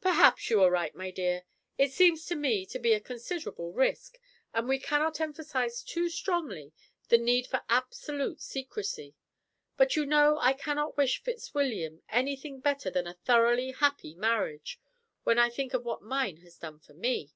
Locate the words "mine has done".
16.02-16.78